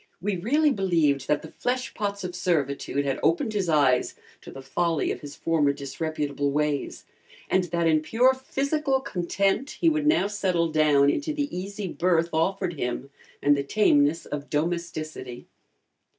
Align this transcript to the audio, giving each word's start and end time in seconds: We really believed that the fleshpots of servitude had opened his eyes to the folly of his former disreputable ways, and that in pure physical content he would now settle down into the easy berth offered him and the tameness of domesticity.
We 0.19 0.35
really 0.35 0.71
believed 0.71 1.27
that 1.27 1.43
the 1.43 1.51
fleshpots 1.63 2.23
of 2.23 2.33
servitude 2.35 3.05
had 3.05 3.19
opened 3.21 3.53
his 3.53 3.69
eyes 3.69 4.15
to 4.41 4.49
the 4.49 4.63
folly 4.63 5.11
of 5.11 5.21
his 5.21 5.35
former 5.35 5.73
disreputable 5.73 6.49
ways, 6.49 7.05
and 7.51 7.65
that 7.65 7.85
in 7.85 8.01
pure 8.01 8.33
physical 8.33 8.99
content 9.01 9.77
he 9.79 9.89
would 9.89 10.07
now 10.07 10.25
settle 10.25 10.69
down 10.71 11.11
into 11.11 11.33
the 11.33 11.55
easy 11.55 11.87
berth 11.87 12.29
offered 12.33 12.79
him 12.79 13.11
and 13.43 13.55
the 13.55 13.61
tameness 13.61 14.25
of 14.25 14.49
domesticity. 14.49 15.45